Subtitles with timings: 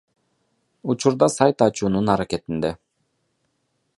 [0.93, 2.75] Учурда сайт ачуунун аракетинде.